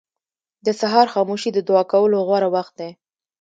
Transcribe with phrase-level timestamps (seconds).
[0.65, 2.91] •د سهار خاموشي د دعا کولو غوره وخت دی.